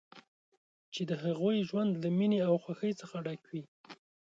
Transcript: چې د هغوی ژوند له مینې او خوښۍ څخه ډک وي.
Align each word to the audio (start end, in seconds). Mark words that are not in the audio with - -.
چې 0.93 1.01
د 1.09 1.11
هغوی 1.23 1.57
ژوند 1.69 1.91
له 2.03 2.09
مینې 2.17 2.39
او 2.47 2.53
خوښۍ 2.63 2.91
څخه 3.01 3.15
ډک 3.25 3.41
وي. 3.51 3.63